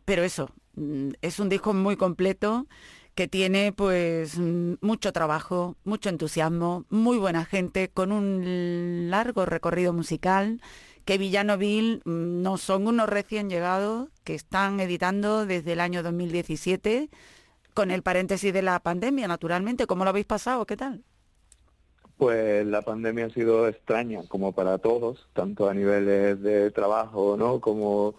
[0.05, 2.67] pero eso, mm, es un disco muy completo
[3.15, 10.61] que tiene pues mucho trabajo, mucho entusiasmo, muy buena gente, con un largo recorrido musical,
[11.03, 17.09] que Villanoville mm, no son unos recién llegados que están editando desde el año 2017,
[17.79, 19.87] con el paréntesis de la pandemia, naturalmente.
[19.87, 20.65] ¿Cómo lo habéis pasado?
[20.65, 21.01] ¿Qué tal?
[22.17, 27.61] Pues la pandemia ha sido extraña, como para todos, tanto a niveles de trabajo, ¿no?
[27.61, 28.15] Como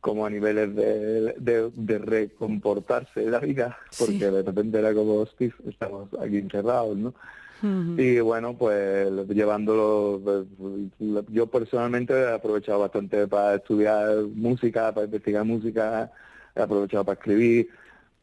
[0.00, 6.08] como a niveles de, de, recomportarse la vida, porque de repente era como, hostia, estamos
[6.18, 7.12] aquí encerrados, ¿no?
[7.98, 15.44] Y bueno, pues llevándolo, pues, yo personalmente he aprovechado bastante para estudiar música, para investigar
[15.44, 16.10] música,
[16.54, 17.68] he aprovechado para escribir,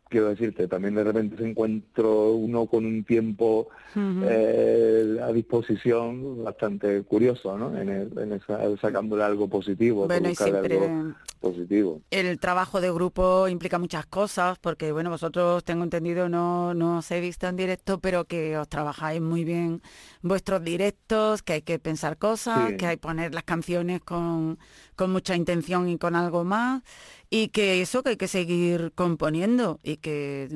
[0.10, 7.04] quiero decirte, también de repente se encuentro uno con un tiempo eh, a disposición bastante
[7.04, 7.78] curioso, ¿no?
[7.78, 8.42] En, en
[8.80, 12.02] sacándole algo positivo, bueno, y siempre algo positivo.
[12.12, 17.12] El trabajo de grupo implica muchas cosas, porque bueno, vosotros tengo entendido, no, no os
[17.12, 19.82] he visto en directo, pero que os trabajáis muy bien
[20.22, 24.58] vuestros directos, que hay que pensar cosas, que hay que poner las canciones con,
[24.96, 26.84] con mucha intención y con algo más
[27.30, 30.48] y que eso que hay que seguir componiendo y que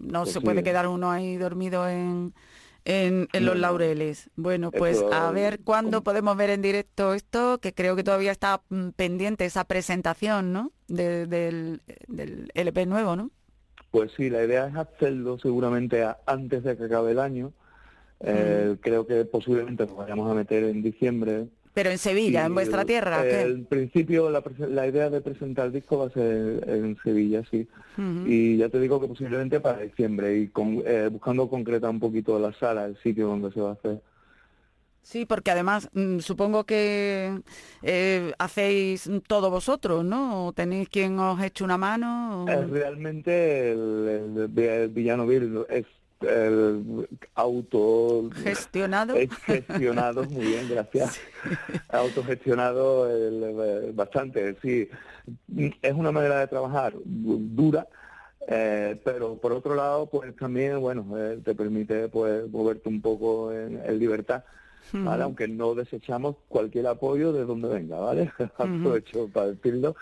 [0.00, 2.34] no pues se puede quedar uno ahí dormido en,
[2.84, 4.30] en, los laureles.
[4.36, 8.62] Bueno, pues a ver cuándo podemos ver en directo esto, que creo que todavía está
[8.68, 10.72] mm, pendiente esa presentación, ¿no?
[10.88, 13.30] del, del LP nuevo, ¿no?
[13.90, 17.52] Pues sí, la idea es hacerlo seguramente antes de que acabe el año.
[18.20, 21.48] Eh, creo que posiblemente nos vayamos a meter en diciembre
[21.78, 23.24] pero en Sevilla, en vuestra tierra.
[23.24, 27.68] En principio la, idea de presentar el disco va a ser en Sevilla, sí.
[28.26, 32.36] Y ya te digo que posiblemente para diciembre y con, eh, buscando concretar un poquito
[32.40, 34.02] la sala, el sitio donde se va a hacer.
[35.02, 37.42] Sí, porque además mm, supongo que
[37.82, 40.52] eh, hacéis todo vosotros, ¿no?
[40.56, 42.44] ¿Tenéis quien os eche una mano?
[42.48, 45.86] Eh, realmente el, el, Villano es el
[47.34, 49.14] auto gestionado.
[49.44, 51.20] gestionado muy bien gracias.
[51.88, 54.88] Autogestionado el, bastante sí.
[55.82, 57.86] Es una manera de trabajar dura
[58.50, 63.52] eh, pero por otro lado pues también bueno eh, te permite pues moverte un poco
[63.52, 64.42] en, libertad
[64.92, 65.24] ¿vale?
[65.24, 69.96] aunque no desechamos cualquier apoyo de donde venga vale aprovecho para decirlo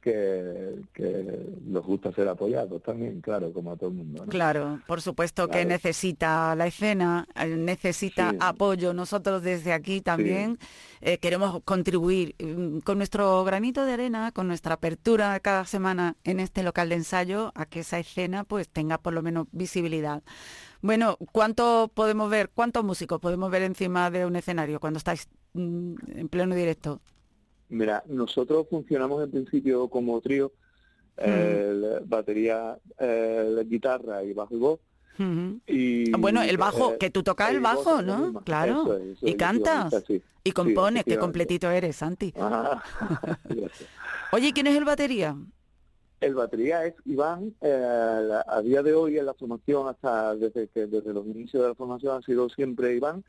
[0.00, 4.24] que, que nos gusta ser apoyados también, claro, como a todo el mundo.
[4.28, 8.94] Claro, por supuesto que necesita la escena, eh, necesita apoyo.
[8.94, 10.58] Nosotros desde aquí también
[11.00, 16.40] eh, queremos contribuir mm, con nuestro granito de arena, con nuestra apertura cada semana en
[16.40, 20.22] este local de ensayo, a que esa escena pues tenga por lo menos visibilidad.
[20.80, 25.94] Bueno, ¿cuánto podemos ver, cuántos músicos podemos ver encima de un escenario cuando estáis mm,
[26.14, 27.00] en pleno directo?
[27.68, 30.52] Mira, nosotros funcionamos en principio como trío,
[32.06, 32.78] batería,
[33.66, 34.80] guitarra y bajo y voz.
[35.66, 38.40] y, ah, bueno, el bajo, eh, que tú tocas el bajo, ¿no?
[38.44, 38.98] claro.
[39.20, 39.92] y cantas.
[40.44, 42.32] Y compones, qué completito eres, Santi.
[42.40, 42.82] Ah,
[44.32, 45.36] Oye, ¿quién es el batería?
[46.20, 50.86] El batería es Iván, eh, a día de hoy en la formación, hasta desde que
[50.86, 53.24] desde los inicios de la formación ha sido siempre Iván,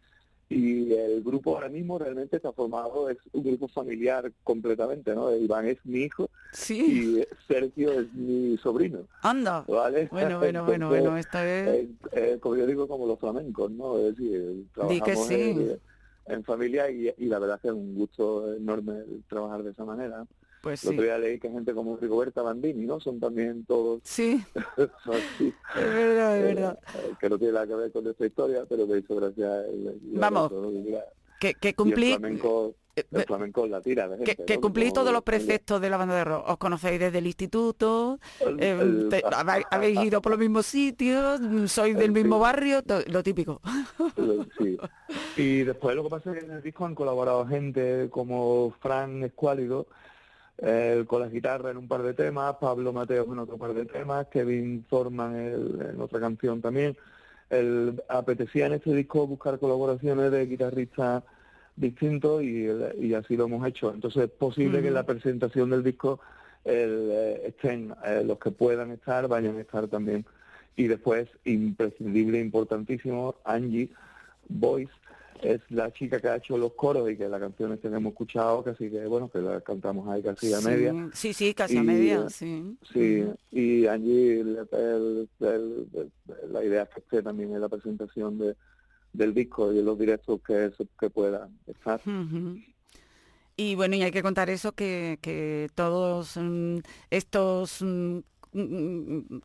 [0.50, 5.34] y el grupo ahora mismo realmente está formado, es un grupo familiar completamente, ¿no?
[5.36, 6.28] Iván es mi hijo
[6.70, 9.02] y Sergio es mi sobrino.
[9.22, 9.64] Anda.
[9.68, 10.10] ¿vale?
[10.12, 11.68] Bueno, bueno, bueno, bueno, esta vez...
[11.68, 14.00] Eh, eh, como yo digo, como los flamencos, ¿no?
[14.00, 19.04] Es decir, trabajamos en, familia y, y, la verdad es que es un gusto enorme
[19.28, 20.26] trabajar de esa manera.
[20.62, 20.96] Pues sí.
[20.96, 23.00] Lo leí que gente como Rigoberta Bandini, ¿no?
[23.00, 24.02] Son también todos...
[24.04, 24.44] Sí.
[24.78, 26.80] Es verdad, es verdad.
[26.96, 29.64] Eh, que no tiene nada que ver con esta historia, pero me hizo gracia...
[30.14, 30.52] Vamos,
[31.40, 32.12] que, que cumplí...
[33.12, 36.50] El flamenco, la tira Que, que cumplís todos los preceptos de la banda de rock.
[36.50, 38.20] Os conocéis desde el instituto,
[38.58, 39.10] eh,
[39.72, 43.62] habéis ido por los mismos sitios, sois del mismo barrio, lo típico.
[44.58, 44.78] Sí.
[45.38, 49.24] Y después lo que pasa es que en el disco han colaborado gente como Fran
[49.24, 49.88] Escuálido,
[50.62, 53.86] él con la guitarra en un par de temas, Pablo Mateo en otro par de
[53.86, 56.98] temas, Kevin Thorman en, en otra canción también.
[57.50, 61.24] El, apetecía en este disco buscar colaboraciones de guitarristas
[61.76, 62.68] distintos y,
[63.00, 63.92] y así lo hemos hecho.
[63.94, 66.20] Entonces es posible que en la presentación del disco
[66.66, 70.26] el, eh, estén eh, los que puedan estar, vayan a estar también.
[70.76, 73.90] Y después, imprescindible, importantísimo, Angie
[74.48, 74.92] Voice,
[75.42, 78.64] es la chica que ha hecho los coros y que las canciones que hemos escuchado,
[78.64, 81.10] casi que bueno, que las cantamos ahí casi a media.
[81.14, 82.78] Sí, sí, casi a media, sí.
[82.94, 84.64] Sí, y Angie, la
[86.64, 88.56] idea es que esté también en la presentación de,
[89.14, 92.02] del disco y en los directos que, que pueda estar.
[93.56, 96.78] Y bueno, y hay que contar eso, que, que todos mm,
[97.10, 98.20] estos Mm,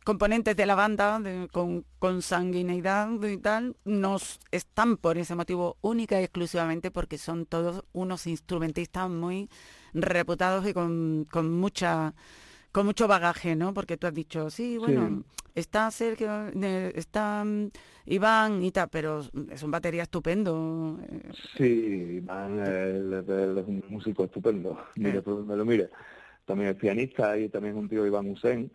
[0.03, 6.19] componentes de la banda con, con, sanguineidad y tal nos están por ese motivo única
[6.19, 9.47] y exclusivamente porque son todos unos instrumentistas muy
[9.93, 12.15] reputados y con, con mucha
[12.71, 13.73] con mucho bagaje, ¿no?
[13.73, 17.69] Porque tú has dicho, sí, bueno, está Sergio, eh, está mm,
[18.07, 20.99] Iván y tal, pero es un batería estupendo.
[21.09, 21.31] Eh.
[21.57, 25.89] Sí, Iván es, un músico estupendo, mire por me lo mire
[26.45, 28.71] también es pianista y también es un tío Iván Hussein,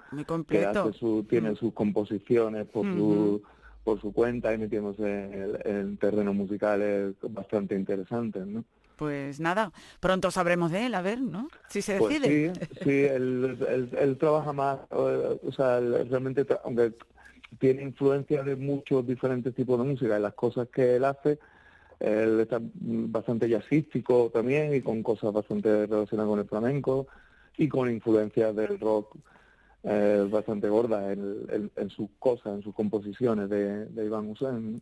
[0.48, 1.56] que hace su, tiene mm.
[1.56, 3.42] sus composiciones por su
[3.84, 8.62] por su cuenta y metiéndose en el, terreno musical es bastante interesante, ¿no?
[8.96, 11.48] Pues nada, pronto sabremos de él, a ver, ¿no?
[11.68, 12.52] Si se pues decide.
[12.54, 16.92] sí, sí, él, él, trabaja más, o sea, realmente, aunque
[17.58, 21.38] tiene influencia de muchos diferentes tipos de música y las cosas que él hace,
[21.98, 27.06] él está bastante jazzístico también y con cosas bastante relacionadas con el flamenco
[27.60, 29.14] y con influencias del rock
[29.82, 34.80] eh, bastante gorda en, sus cosas, en sus composiciones de, Iván Hussein.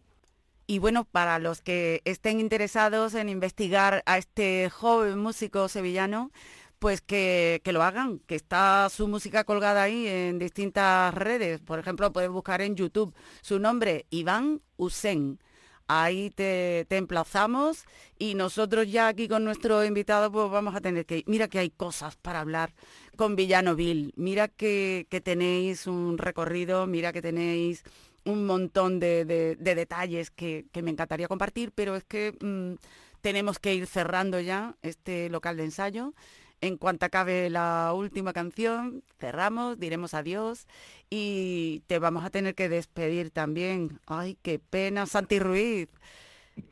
[0.68, 6.30] Y bueno, para los que estén interesados en investigar a este joven músico sevillano,
[6.78, 11.58] pues que, lo hagan, que está su música colgada ahí en distintas redes.
[11.58, 15.40] Por ejemplo, pueden buscar en YouTube su nombre, Iván Hussein
[15.88, 17.84] ahí te, emplazamos
[18.18, 21.24] y nosotros ya aquí con nuestro invitado pues vamos a tener que...
[21.26, 22.74] Mira que hay cosas para hablar
[23.16, 27.82] con Villanovil, mira que, tenéis un recorrido, mira que tenéis
[28.24, 29.24] un montón de,
[29.58, 32.74] detalles que, me encantaría compartir, pero es que mm,
[33.20, 36.14] tenemos que ir cerrando ya este local de ensayo.
[36.60, 40.66] En cuanto acabe la última canción, cerramos, diremos adiós
[41.08, 44.00] y te vamos a tener que despedir también.
[44.06, 45.88] Ay, qué pena, Santi Ruiz.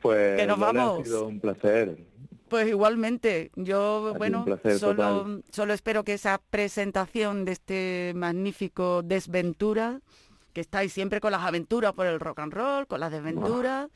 [0.01, 0.99] Pues que nos vamos.
[0.99, 1.97] ha sido un placer.
[2.49, 4.45] Pues igualmente, yo bueno,
[4.77, 9.99] solo, solo espero que esa presentación de este magnífico Desventura,
[10.53, 13.89] que estáis siempre con las aventuras por el rock and roll, con las desventuras.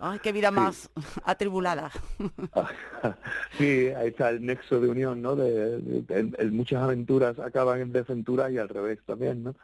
[0.00, 0.90] Ay, qué vida más
[1.24, 1.90] atribulada.
[3.58, 5.36] sí, ahí está el nexo de unión, ¿no?
[5.36, 9.54] De, muchas aventuras acaban en desventura y al revés también, ¿no?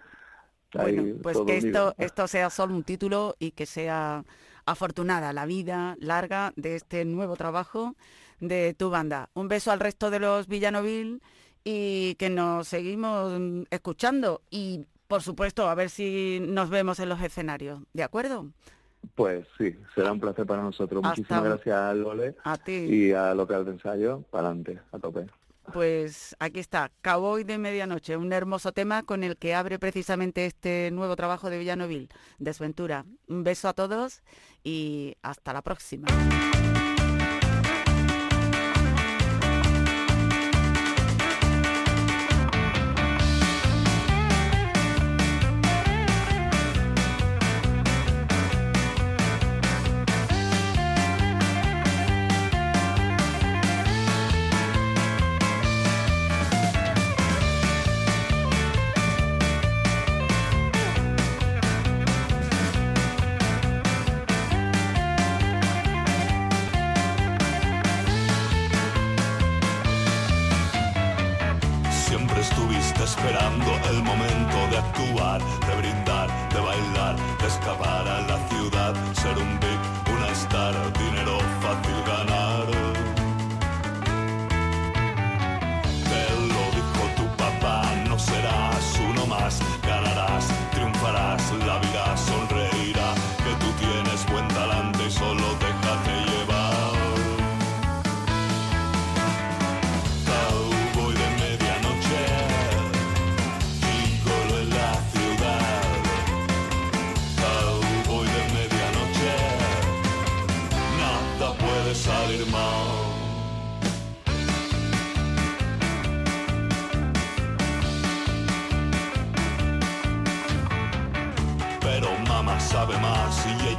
[0.72, 4.24] bueno, pues que esto, esto sea solo un título y que sea
[4.66, 7.94] afortunada la vida larga de este nuevo trabajo
[8.40, 9.30] de tu banda.
[9.34, 11.22] Un beso al resto de los Villanovil
[11.62, 17.20] y que nos seguimos escuchando y por supuesto a ver si nos vemos en los
[17.20, 17.80] escenarios.
[17.92, 18.50] ¿De acuerdo?
[19.14, 21.02] Pues sí, será un placer para nosotros.
[21.02, 22.72] Muchísimas gracias a Lole a ti.
[22.72, 24.22] y a Local de Ensayo.
[24.30, 25.26] Para adelante, a tope.
[25.72, 30.90] Pues aquí está, Cowboy de Medianoche, un hermoso tema con el que abre precisamente este
[30.92, 33.06] nuevo trabajo de Villanovil, Desventura.
[33.28, 34.22] Un beso a todos
[34.62, 36.06] y hasta la próxima.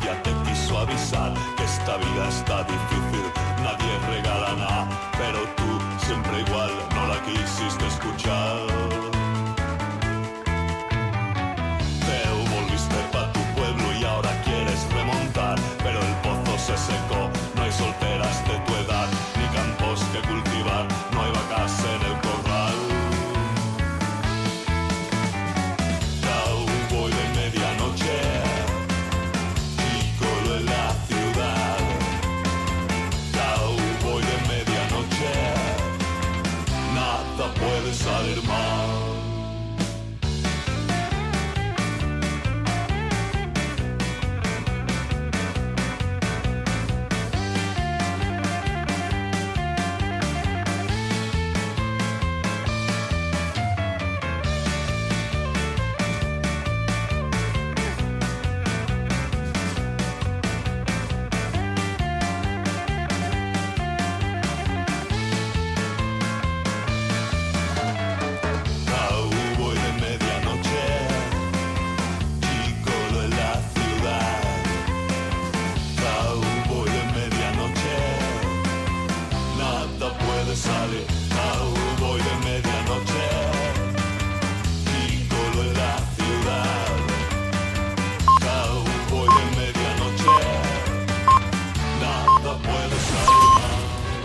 [0.06, 3.26] ya te quiso avisar que esta vida está difícil,
[3.64, 4.88] nadie regala nada,
[5.18, 8.95] pero tú siempre igual no la quisiste escuchar.